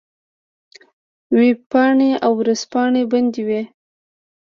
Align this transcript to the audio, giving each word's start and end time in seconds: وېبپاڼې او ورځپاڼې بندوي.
وېبپاڼې 1.37 2.11
او 2.25 2.31
ورځپاڼې 2.39 3.01
بندوي. 3.11 3.61